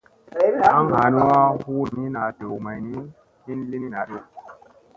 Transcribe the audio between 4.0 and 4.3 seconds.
dow.